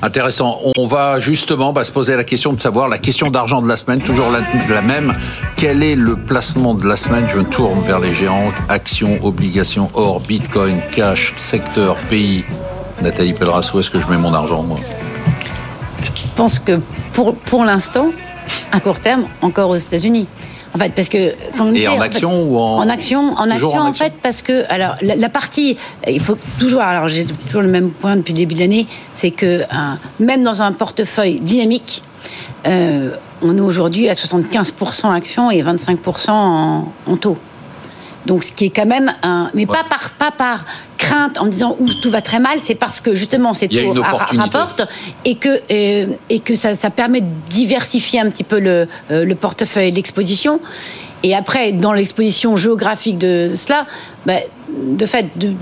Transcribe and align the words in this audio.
Intéressant. 0.00 0.60
On 0.76 0.86
va 0.86 1.18
justement 1.18 1.72
bah, 1.72 1.84
se 1.84 1.90
poser 1.90 2.14
la 2.14 2.22
question 2.22 2.52
de 2.52 2.60
savoir 2.60 2.88
la 2.88 2.98
question 2.98 3.30
d'argent 3.30 3.60
de 3.60 3.68
la 3.68 3.76
semaine, 3.76 4.00
toujours 4.00 4.28
la, 4.30 4.80
même. 4.82 5.12
Quel 5.56 5.82
est 5.82 5.96
le 5.96 6.14
placement 6.16 6.74
de 6.74 6.86
la 6.86 6.96
semaine? 6.96 7.26
Je 7.32 7.38
me 7.38 7.44
tourne 7.44 7.82
vers 7.82 7.98
les 7.98 8.14
géants 8.14 8.52
actions, 8.68 9.18
obligations, 9.22 9.90
or, 9.94 10.20
bitcoin, 10.20 10.76
cash, 10.92 11.34
secteur, 11.36 11.96
pays. 12.08 12.44
Nathalie 13.02 13.32
Pelleras, 13.32 13.70
où 13.74 13.80
est-ce 13.80 13.90
que 13.90 14.00
je 14.00 14.06
mets 14.06 14.16
mon 14.16 14.34
argent, 14.34 14.62
moi? 14.62 14.78
Je 16.04 16.10
pense 16.36 16.60
que 16.60 16.80
pour, 17.12 17.34
pour 17.34 17.64
l'instant, 17.64 18.12
à 18.70 18.78
court 18.78 19.00
terme, 19.00 19.24
encore 19.42 19.70
aux 19.70 19.76
États-Unis. 19.76 20.28
En 20.78 20.84
fait, 20.84 20.92
parce 20.94 21.08
que 21.08 21.34
quand 21.56 21.74
et 21.74 21.88
en, 21.88 22.00
action 22.00 22.30
fait, 22.30 22.50
ou 22.50 22.58
en 22.58 22.76
en 22.78 22.88
action, 22.88 23.34
en 23.36 23.50
action, 23.50 23.78
en, 23.78 23.92
fait, 23.92 24.12
parce 24.22 24.42
que 24.42 24.64
alors 24.70 24.94
la, 25.02 25.16
la, 25.16 25.28
partie, 25.28 25.76
il 26.06 26.20
faut 26.20 26.38
toujours, 26.58 26.82
alors 26.82 27.08
j'ai 27.08 27.24
toujours 27.24 27.62
le 27.62 27.68
même 27.68 27.90
point 27.90 28.16
depuis 28.16 28.32
le 28.32 28.38
début 28.38 28.54
de 28.54 28.60
l'année, 28.60 28.86
c'est 29.14 29.32
que 29.32 29.62
un, 29.70 29.98
même 30.20 30.44
dans 30.44 30.62
un 30.62 30.70
portefeuille 30.72 31.40
dynamique, 31.40 32.02
euh, 32.66 33.10
on 33.42 33.56
est 33.56 33.60
aujourd'hui 33.60 34.08
à 34.08 34.12
75% 34.12 35.12
actions 35.12 35.50
et 35.50 35.62
25% 35.62 36.30
en, 36.30 36.92
en 37.06 37.16
taux. 37.16 37.38
Donc, 38.26 38.44
ce 38.44 38.52
qui 38.52 38.66
est 38.66 38.70
quand 38.70 38.86
même 38.86 39.12
un, 39.22 39.50
mais 39.54 39.66
ouais. 39.66 39.74
pas 39.74 39.84
par 39.88 40.10
pas 40.10 40.30
par 40.30 40.64
crainte 41.08 41.38
en 41.38 41.46
disant 41.46 41.76
où 41.80 41.86
tout 42.02 42.10
va 42.10 42.22
très 42.22 42.38
mal, 42.38 42.58
c'est 42.62 42.74
parce 42.74 43.00
que 43.00 43.14
justement 43.14 43.54
c'est 43.54 43.68
tout 43.68 43.94
rapporte 44.36 44.82
et 45.24 45.34
que 45.34 45.48
euh, 45.72 46.06
et 46.30 46.40
que 46.40 46.54
ça, 46.54 46.74
ça, 46.74 46.90
permet 46.90 47.20
de 47.20 47.26
diversifier 47.48 48.20
un 48.20 48.30
petit 48.30 48.44
peu 48.44 48.58
le, 48.58 48.88
euh, 49.10 49.24
le 49.24 49.34
portefeuille, 49.34 49.90
l'exposition. 49.90 50.60
Et 51.24 51.34
après, 51.34 51.72
dans 51.72 51.92
l'exposition 51.92 52.56
géographique 52.56 53.18
de 53.18 53.52
cela, 53.56 53.86
bah, 54.24 54.34
de 54.68 55.06
fait, 55.06 55.26
de, 55.36 55.52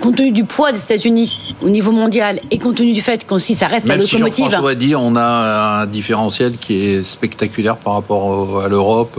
compte 0.00 0.16
tenu 0.16 0.30
du 0.30 0.44
poids 0.44 0.72
des 0.72 0.80
États-Unis 0.80 1.54
au 1.62 1.68
niveau 1.68 1.92
mondial 1.92 2.40
et 2.50 2.58
compte 2.58 2.76
tenu 2.76 2.92
du 2.92 3.02
fait 3.02 3.26
qu'aussi 3.26 3.54
ça 3.54 3.66
reste 3.66 3.84
Même 3.84 3.98
la 3.98 4.04
locomotive. 4.04 4.58
Si 4.70 4.76
dit, 4.76 4.94
on 4.96 5.14
a 5.16 5.82
un 5.82 5.86
différentiel 5.86 6.56
qui 6.56 6.86
est 6.86 7.04
spectaculaire 7.04 7.76
par 7.76 7.94
rapport 7.94 8.62
à 8.62 8.68
l'Europe. 8.68 9.18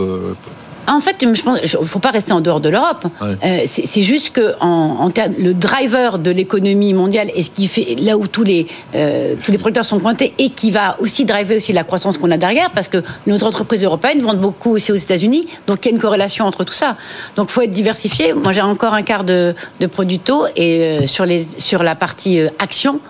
En 0.86 1.00
fait, 1.00 1.16
je 1.20 1.42
pense, 1.42 1.58
il 1.62 1.80
ne 1.80 1.84
faut 1.84 1.98
pas 1.98 2.10
rester 2.10 2.32
en 2.32 2.40
dehors 2.40 2.60
de 2.60 2.68
l'Europe. 2.68 3.06
Ouais. 3.20 3.36
Euh, 3.44 3.60
c'est 3.66 4.02
juste 4.02 4.30
que 4.30 4.54
en, 4.60 4.96
en 5.00 5.10
termes, 5.10 5.34
le 5.38 5.54
driver 5.54 6.18
de 6.18 6.30
l'économie 6.30 6.94
mondiale 6.94 7.30
et 7.34 7.42
ce 7.42 7.50
qui 7.50 7.68
fait 7.68 7.96
là 8.00 8.16
où 8.18 8.26
tous 8.26 8.44
les 8.44 8.66
euh, 8.94 9.34
tous 9.42 9.50
les 9.50 9.58
producteurs 9.58 9.84
sont 9.84 9.98
pointés 9.98 10.34
et 10.38 10.50
qui 10.50 10.70
va 10.70 10.96
aussi 11.00 11.24
driver 11.24 11.56
aussi 11.56 11.72
la 11.72 11.84
croissance 11.84 12.18
qu'on 12.18 12.30
a 12.30 12.36
derrière, 12.36 12.70
parce 12.70 12.88
que 12.88 13.02
nos 13.26 13.42
entreprises 13.44 13.84
européennes 13.84 14.20
vendent 14.20 14.40
beaucoup 14.40 14.70
aussi 14.72 14.92
aux 14.92 14.96
États-Unis, 14.96 15.46
donc 15.66 15.84
il 15.84 15.88
y 15.88 15.92
a 15.92 15.94
une 15.94 16.00
corrélation 16.02 16.44
entre 16.44 16.64
tout 16.64 16.72
ça. 16.72 16.96
Donc, 17.36 17.50
faut 17.50 17.62
être 17.62 17.70
diversifié. 17.70 18.32
Moi, 18.34 18.52
j'ai 18.52 18.60
encore 18.60 18.94
un 18.94 19.02
quart 19.02 19.24
de, 19.24 19.54
de 19.80 19.86
produits 19.86 20.18
taux 20.18 20.44
et 20.56 20.80
euh, 20.80 21.06
sur 21.06 21.24
les 21.24 21.44
sur 21.58 21.82
la 21.82 21.94
partie 21.94 22.40
action, 22.58 23.00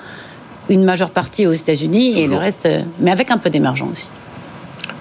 une 0.68 0.84
majeure 0.84 1.10
partie 1.10 1.46
aux 1.46 1.52
États-Unis 1.52 2.20
et 2.20 2.26
le 2.26 2.36
reste, 2.36 2.68
mais 3.00 3.10
avec 3.10 3.30
un 3.30 3.38
peu 3.38 3.50
d'émergence 3.50 3.90
aussi. 3.92 4.08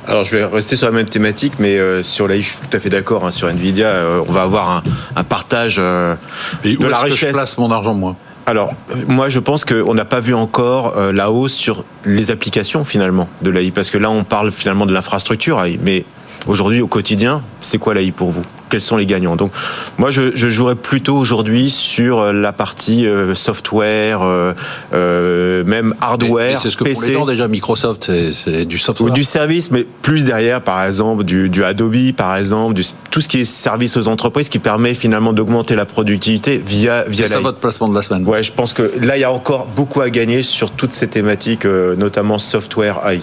Alors 0.08 0.26
je 0.26 0.36
vais 0.36 0.46
rester 0.46 0.76
sur 0.76 0.88
la 0.88 0.94
même 0.94 1.08
thématique, 1.08 1.54
mais 1.60 1.78
euh, 1.78 2.04
sur 2.04 2.28
la 2.28 2.36
je 2.38 2.42
suis 2.42 2.58
tout 2.58 2.76
à 2.76 2.80
fait 2.80 2.90
d'accord 2.90 3.26
hein, 3.26 3.32
sur 3.32 3.48
Nvidia. 3.48 3.88
Euh, 3.88 4.22
on 4.28 4.32
va 4.32 4.42
avoir 4.42 4.70
un, 4.70 4.84
un 5.16 5.24
partage 5.24 5.78
euh, 5.80 6.16
Et 6.64 6.76
de 6.76 6.78
où 6.78 6.84
la 6.84 6.90
est-ce 6.90 7.00
que 7.00 7.04
richesse. 7.12 7.30
je 7.30 7.34
place 7.34 7.58
mon 7.58 7.72
argent, 7.72 7.94
moi? 7.94 8.16
Alors 8.46 8.74
moi 9.08 9.30
je 9.30 9.40
pense 9.40 9.64
qu'on 9.64 9.94
n'a 9.94 10.04
pas 10.04 10.20
vu 10.20 10.34
encore 10.34 10.98
euh, 10.98 11.14
la 11.14 11.32
hausse 11.32 11.54
sur 11.54 11.86
les 12.04 12.30
applications 12.32 12.84
finalement 12.84 13.30
de 13.42 13.50
l'AI, 13.50 13.72
parce 13.72 13.90
que 13.90 13.98
là 13.98 14.10
on 14.10 14.26
parle 14.26 14.52
finalement 14.52 14.86
de 14.86 14.92
l'infrastructure 14.92 15.64
AI, 15.64 15.80
mais 15.82 16.04
aujourd'hui 16.48 16.82
au 16.82 16.88
quotidien, 16.88 17.42
c'est 17.62 17.78
quoi 17.78 17.94
l'AI 17.94 18.12
pour 18.12 18.32
vous? 18.32 18.44
Quels 18.70 18.82
sont 18.82 18.98
les 18.98 19.06
gagnants? 19.06 19.36
Donc, 19.36 19.52
moi, 20.00 20.10
je, 20.10 20.36
je 20.36 20.50
jouerais 20.50 20.76
plutôt 20.76 21.16
aujourd'hui 21.16 21.70
sur 21.70 22.34
la 22.34 22.52
partie 22.52 23.06
euh, 23.06 23.36
software, 23.36 24.24
euh, 24.24 24.54
euh, 24.94 25.64
même 25.64 25.94
hardware. 26.02 26.58
C'est 26.58 26.72
ce 26.72 26.78
que 26.78 26.84
PC. 26.84 27.10
les 27.10 27.14
gens 27.14 27.26
déjà 27.28 27.48
Microsoft, 27.48 28.12
c'est 28.34 28.66
du 28.66 28.80
software. 28.80 29.12
Ou 29.12 29.14
du 29.14 29.24
service, 29.24 29.70
mais 29.70 29.86
plus 30.02 30.24
derrière, 30.24 30.62
par 30.62 30.84
exemple, 30.84 31.24
du, 31.24 31.50
du 31.50 31.64
Adobe, 31.64 32.14
par 32.14 32.36
exemple, 32.36 32.74
du, 32.74 32.84
tout 33.12 33.22
ce 33.22 33.28
qui 33.28 33.42
est 33.42 33.46
service 33.46 33.96
aux 33.96 34.08
entreprises, 34.08 34.50
qui 34.50 34.60
permet 34.60 34.96
finalement 34.96 35.34
d'augmenter 35.34 35.76
la 35.76 35.86
productivité 35.86 36.58
via 36.58 37.04
via. 37.08 37.28
C'est 37.28 37.34
ça 37.34 37.40
votre 37.40 37.60
placement 37.60 37.90
de 37.90 37.96
la 37.96 38.02
semaine. 38.02 38.28
Ouais, 38.28 38.42
je 38.42 38.52
pense 38.52 38.74
que 38.74 38.92
là, 39.02 39.18
il 39.18 39.22
y 39.22 39.24
a 39.24 39.32
encore 39.32 39.68
beaucoup 39.68 40.02
à 40.02 40.10
gagner 40.10 40.44
sur 40.44 40.72
toutes 40.72 40.94
ces 40.94 41.08
thématiques, 41.08 41.66
euh, 41.66 41.96
notamment 41.96 42.40
software 42.40 43.00
AI. 43.06 43.22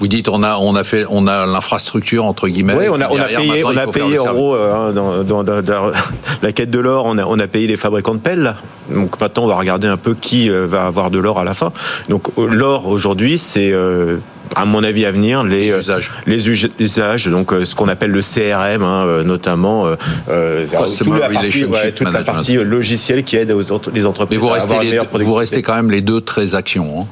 Vous 0.00 0.08
dites 0.08 0.28
on 0.28 0.42
a 0.42 0.56
on 0.56 0.74
a 0.74 0.82
fait 0.82 1.04
on 1.08 1.26
a 1.26 1.46
l'infrastructure 1.46 2.24
entre 2.24 2.48
guillemets. 2.48 2.74
Oui, 2.76 2.86
on 2.90 3.00
a, 3.00 3.08
on 3.08 3.18
a 3.18 3.24
payé, 3.24 3.64
on 3.64 3.76
a 3.76 3.86
payé 3.86 4.18
en 4.18 4.32
gros 4.32 4.54
euh, 4.54 4.92
dans, 4.92 5.22
dans, 5.22 5.44
dans, 5.44 5.62
dans, 5.62 5.92
la 6.42 6.52
quête 6.52 6.70
de 6.70 6.80
l'or, 6.80 7.04
on 7.06 7.16
a, 7.18 7.24
on 7.24 7.38
a 7.38 7.46
payé 7.46 7.68
les 7.68 7.76
fabricants 7.76 8.14
de 8.14 8.20
pelles. 8.20 8.42
Là. 8.42 8.56
Donc 8.90 9.20
maintenant, 9.20 9.44
on 9.44 9.46
va 9.46 9.54
regarder 9.54 9.86
un 9.86 9.96
peu 9.96 10.14
qui 10.14 10.50
euh, 10.50 10.66
va 10.66 10.86
avoir 10.86 11.10
de 11.10 11.18
l'or 11.18 11.38
à 11.38 11.44
la 11.44 11.54
fin. 11.54 11.72
Donc 12.08 12.28
l'or 12.36 12.86
aujourd'hui, 12.86 13.38
c'est 13.38 13.70
euh, 13.70 14.16
à 14.56 14.64
mon 14.64 14.82
avis 14.82 15.06
à 15.06 15.12
venir 15.12 15.44
les, 15.44 15.70
les 15.70 15.78
usages, 15.78 16.10
les 16.26 16.48
usages 16.80 17.26
donc 17.28 17.52
euh, 17.52 17.64
ce 17.64 17.74
qu'on 17.74 17.88
appelle 17.88 18.10
le 18.10 18.20
CRM 18.20 18.82
hein, 18.82 19.22
notamment 19.24 19.86
euh, 20.28 20.66
toute 20.98 21.18
la 21.18 21.28
partie, 21.28 21.64
ouais, 21.64 21.92
toute 21.92 22.12
la 22.12 22.22
partie 22.22 22.56
logicielle 22.56 23.24
qui 23.24 23.36
aide 23.36 23.52
aux, 23.52 23.62
les 23.92 24.06
entreprises 24.06 24.38
Mais 24.38 24.44
vous 24.44 24.50
à 24.50 24.54
restez, 24.54 24.74
avoir 24.74 25.18
les, 25.18 25.24
vous 25.24 25.34
restez 25.34 25.62
quand 25.62 25.74
même 25.74 25.90
les 25.90 26.02
deux 26.02 26.20
très 26.20 26.54
actions. 26.54 27.00
Hein 27.00 27.06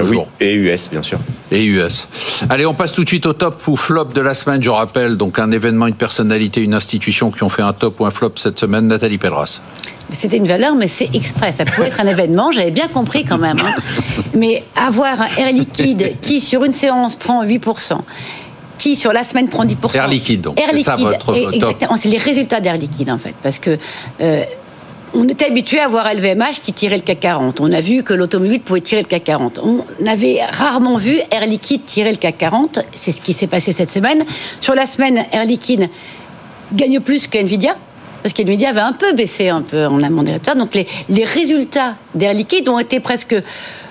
Toujours. 0.00 0.28
oui, 0.40 0.46
et 0.46 0.54
US 0.54 0.90
bien 0.90 1.02
sûr. 1.02 1.18
Et 1.50 1.64
US. 1.64 2.06
Allez, 2.48 2.66
on 2.66 2.74
passe 2.74 2.92
tout 2.92 3.04
de 3.04 3.08
suite 3.08 3.26
au 3.26 3.32
top 3.32 3.60
ou 3.68 3.76
flop 3.76 4.06
de 4.06 4.20
la 4.20 4.34
semaine. 4.34 4.62
Je 4.62 4.70
rappelle 4.70 5.16
donc 5.16 5.38
un 5.38 5.50
événement, 5.50 5.86
une 5.86 5.94
personnalité, 5.94 6.62
une 6.62 6.74
institution 6.74 7.30
qui 7.30 7.42
ont 7.42 7.48
fait 7.48 7.62
un 7.62 7.72
top 7.72 8.00
ou 8.00 8.06
un 8.06 8.10
flop 8.10 8.32
cette 8.36 8.58
semaine. 8.58 8.86
Nathalie 8.86 9.18
Pelleras. 9.18 9.60
C'était 10.12 10.36
une 10.36 10.46
valeur, 10.46 10.74
mais 10.74 10.86
c'est 10.86 11.08
exprès. 11.14 11.52
Ça 11.56 11.64
pouvait 11.64 11.88
être 11.88 12.00
un 12.00 12.06
événement, 12.06 12.52
j'avais 12.52 12.70
bien 12.70 12.88
compris 12.88 13.24
quand 13.24 13.38
même. 13.38 13.56
Hein. 13.58 13.74
Mais 14.34 14.62
avoir 14.76 15.20
un 15.20 15.28
Air 15.38 15.52
Liquide 15.52 16.16
qui, 16.20 16.40
sur 16.40 16.64
une 16.64 16.72
séance, 16.72 17.16
prend 17.16 17.44
8%, 17.44 17.98
qui 18.78 18.96
sur 18.96 19.12
la 19.12 19.24
semaine 19.24 19.48
prend 19.48 19.64
10%. 19.64 19.94
Air 19.94 20.08
Liquide, 20.08 20.42
donc. 20.42 20.60
Air 20.60 20.68
Liquide. 20.68 20.84
Ça, 20.84 20.96
votre 20.96 21.34
exactement. 21.52 21.96
C'est 21.96 22.08
les 22.08 22.18
résultats 22.18 22.60
d'Air 22.60 22.76
Liquide, 22.76 23.10
en 23.10 23.18
fait. 23.18 23.34
Parce 23.42 23.58
que. 23.58 23.78
Euh, 24.20 24.44
on 25.14 25.28
était 25.28 25.46
habitué 25.46 25.78
à 25.78 25.88
voir 25.88 26.12
LVMH 26.12 26.60
qui 26.62 26.72
tirait 26.72 26.96
le 26.96 27.02
CAC 27.02 27.20
40. 27.20 27.60
On 27.60 27.72
a 27.72 27.80
vu 27.80 28.02
que 28.02 28.14
l'automobile 28.14 28.60
pouvait 28.60 28.80
tirer 28.80 29.02
le 29.02 29.08
CAC 29.08 29.24
40. 29.24 29.60
On 29.62 30.06
avait 30.06 30.40
rarement 30.50 30.96
vu 30.96 31.18
Air 31.30 31.46
Liquide 31.46 31.84
tirer 31.86 32.10
le 32.10 32.16
CAC 32.16 32.38
40. 32.38 32.80
C'est 32.94 33.12
ce 33.12 33.20
qui 33.20 33.32
s'est 33.32 33.46
passé 33.46 33.72
cette 33.72 33.90
semaine. 33.90 34.24
Sur 34.60 34.74
la 34.74 34.86
semaine, 34.86 35.24
Air 35.32 35.44
Liquide 35.44 35.88
gagne 36.72 37.00
plus 37.00 37.28
que 37.28 37.38
Nvidia. 37.38 37.76
Parce 38.22 38.32
qu'Nvidia 38.32 38.70
avait 38.70 38.80
un 38.80 38.94
peu 38.94 39.12
baissé 39.12 39.50
un 39.50 39.62
peu 39.62 39.86
en 39.86 40.02
amont 40.02 40.22
des 40.22 40.32
résultats. 40.32 40.54
Donc 40.54 40.74
les, 40.74 40.86
les 41.08 41.24
résultats 41.24 41.94
d'Air 42.14 42.32
Liquide 42.32 42.68
ont 42.68 42.78
été 42.78 42.98
presque 43.00 43.36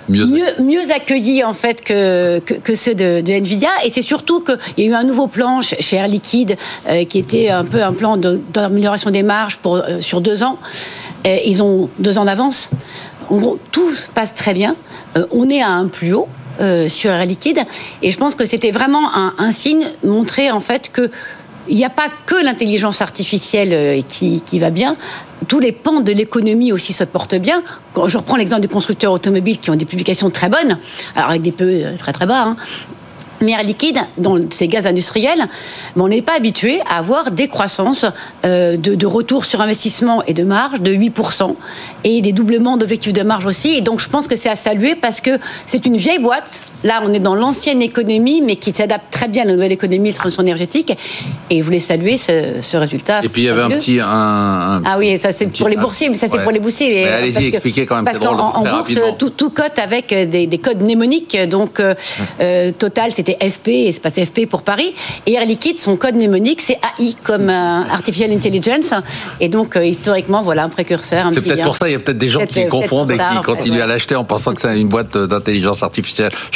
Mieux, 0.10 0.26
mieux, 0.26 0.44
mieux, 0.60 0.92
accueillis 0.94 1.46
en 1.46 1.54
fait 1.54 1.82
que, 1.82 2.40
que, 2.40 2.56
que 2.56 2.76
ceux 2.76 2.94
de, 2.94 3.22
de, 3.22 3.32
Nvidia 3.32 3.70
et 3.86 3.90
c'est 3.90 4.02
surtout 4.02 4.42
qu'il 4.42 4.84
y 4.84 4.88
a 4.88 4.92
eu 4.92 4.94
un 4.94 5.06
nouveau 5.06 5.28
plan 5.28 5.62
chez 5.62 5.96
Air 5.96 6.10
Liquide 6.10 6.58
euh, 6.90 7.06
qui 7.06 7.20
était 7.20 7.48
un 7.48 7.64
peu 7.64 7.82
un 7.82 7.94
plan 7.94 8.18
d'amélioration 8.18 9.12
de, 9.12 9.16
des 9.16 9.24
marges 9.24 9.58
pour, 9.58 9.78
euh, 9.78 10.02
sur 10.02 10.20
deux 10.20 10.44
ans. 10.44 10.58
Euh, 11.28 11.38
ils 11.46 11.62
ont 11.62 11.90
deux 12.00 12.18
ans 12.18 12.26
d'avance. 12.26 12.70
En 13.30 13.38
gros, 13.38 13.60
tout 13.72 13.92
se 13.92 14.10
passe 14.10 14.34
très 14.34 14.54
bien. 14.54 14.76
Euh, 15.18 15.26
on 15.32 15.50
est 15.50 15.62
à 15.62 15.70
un 15.70 15.88
plus 15.88 16.14
haut 16.14 16.28
euh, 16.60 16.88
sur 16.88 17.12
Air 17.12 17.26
Liquide 17.26 17.60
et 18.02 18.12
je 18.12 18.18
pense 18.18 18.36
que 18.36 18.46
c'était 18.46 18.72
vraiment 18.72 19.10
un, 19.16 19.52
signe 19.52 19.88
montré 20.04 20.52
en 20.52 20.60
fait 20.60 20.92
que 20.92 21.10
il 21.70 21.78
n'y 21.78 21.86
a 21.86 21.90
pas 21.90 22.10
que 22.26 22.36
l'intelligence 22.44 23.02
artificielle 23.02 24.04
qui, 24.10 24.42
qui, 24.42 24.60
va 24.60 24.70
bien. 24.70 24.98
Tous 25.48 25.62
les 25.62 25.72
pans 25.72 26.02
de 26.02 26.12
l'économie 26.12 26.74
aussi 26.74 26.92
se 26.92 27.06
portent 27.06 27.36
bien. 27.36 27.64
Quand 27.94 28.10
je 28.10 28.18
reprends 28.18 28.36
l'exemple 28.36 28.62
des 28.64 28.68
constructeurs 28.68 29.14
automobiles 29.14 29.60
qui 29.60 29.70
ont 29.70 29.76
des 29.78 29.86
publications 29.86 30.30
très 30.30 30.50
bonnes, 30.50 30.78
alors 31.16 31.30
avec 31.30 31.42
des 31.42 31.54
peu 31.54 31.84
très 31.98 32.12
très 32.12 32.26
bas. 32.26 32.44
Hein. 32.48 32.58
Mais 33.44 33.52
Air 33.52 33.64
Liquide, 33.64 34.00
dans 34.18 34.38
ces 34.50 34.68
gaz 34.68 34.86
industriels, 34.86 35.48
on 35.96 36.08
n'est 36.08 36.22
pas 36.22 36.38
habitué 36.38 36.80
à 36.90 36.98
avoir 36.98 37.32
des 37.32 37.48
croissances 37.48 38.06
euh, 38.46 38.78
de, 38.78 38.96
de, 38.96 39.06
retour 39.06 39.44
sur 39.44 39.62
investissement 39.62 40.24
et 40.24 40.34
de 40.34 40.44
marge 40.44 40.82
de 40.82 40.94
8% 40.94 41.54
et 42.06 42.22
des 42.22 42.32
doublements 42.32 42.78
d'objectifs 42.78 43.14
de 43.14 43.22
marge 43.22 43.46
aussi. 43.46 43.72
Et 43.72 43.82
donc 43.82 44.00
je 44.00 44.08
pense 44.08 44.28
que 44.28 44.36
c'est 44.36 44.50
à 44.50 44.56
saluer 44.56 44.96
parce 44.96 45.20
que 45.20 45.38
c'est 45.66 45.86
une 45.86 45.98
vieille 45.98 46.20
boîte 46.20 46.62
Là, 46.84 47.02
on 47.04 47.14
est 47.14 47.20
dans 47.20 47.36
l'ancienne 47.36 47.82
économie, 47.82 48.42
mais 48.42 48.56
qui 48.56 48.74
s'adapte 48.74 49.12
très 49.12 49.28
bien 49.28 49.44
à 49.44 49.46
la 49.46 49.54
nouvelle 49.54 49.72
économie 49.72 50.12
de 50.12 50.16
transition 50.16 50.44
énergétique. 50.44 50.94
Et 51.50 51.60
vous 51.60 51.66
voulez 51.66 51.80
saluer 51.80 52.18
ce, 52.18 52.78
résultat. 52.78 53.24
Et 53.24 53.30
puis 53.30 53.44
il 53.44 53.46
y 53.46 53.50
avait 53.50 53.62
un 53.62 53.70
petit. 53.70 54.00
Un, 54.00 54.82
ah 54.86 54.96
oui, 54.98 55.18
ça 55.20 55.32
c'est 55.32 55.48
pour 55.48 55.70
les 55.70 55.78
boursiers, 55.78 56.10
mais 56.10 56.16
ça 56.16 56.28
c'est 56.30 56.42
pour 56.42 56.52
les 56.52 56.60
boursiers. 56.60 57.08
Allez-y, 57.08 57.48
expliquez 57.48 57.86
quand 57.86 57.96
même. 57.96 58.06
Parce 58.06 58.20
qu'en 58.20 58.64
bourse, 58.64 58.94
tout, 59.18 59.30
tout, 59.30 59.50
cote 59.50 59.80
avec 59.82 60.08
des, 60.14 60.58
codes 60.58 60.82
mnémoniques. 60.82 61.38
Donc 61.50 61.80
euh, 61.80 61.94
euh, 62.42 62.72
Total, 62.78 63.12
c'était 63.14 63.38
FP, 63.50 63.68
et 63.68 63.92
c'est 63.92 64.02
passé 64.02 64.26
FP 64.26 64.48
pour 64.48 64.64
Paris. 64.64 64.94
Et 65.26 65.34
Air 65.34 65.46
Liquide, 65.46 65.80
son 65.80 65.96
code 65.96 66.16
mnémonique, 66.16 66.62
c'est 66.62 66.80
AI 67.00 67.14
comme 67.24 67.50
euh, 67.50 67.82
Artificial 67.92 68.32
Intelligence. 68.32 68.94
Et 69.40 69.48
donc 69.48 69.78
historiquement, 69.82 70.42
voilà 70.42 70.64
un 70.64 70.70
précurseur. 70.70 71.28
C'est 71.32 71.42
peut-être 71.42 71.64
pour 71.64 71.78
ça, 71.78 71.88
il 71.88 71.94
y 71.94 71.96
a 71.96 72.00
peut-être 72.00 72.18
des 72.18 72.30
gens 72.30 72.46
qui 72.46 72.68
confondent 72.68 73.12
et 73.12 73.18
qui 73.18 73.44
continuent 73.46 73.82
à 73.82 73.88
l'acheter 73.88 74.16
en 74.16 74.24
pensant 74.24 74.54
que 74.54 74.62
c'est 74.62 74.80
une 74.80 74.88
boîte 74.88 75.18
d'intelligence 75.18 75.84
artificielle. 75.84 76.32